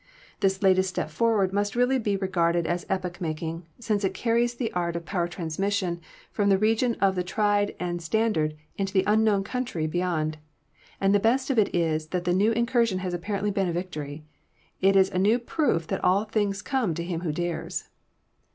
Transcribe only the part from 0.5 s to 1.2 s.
latest step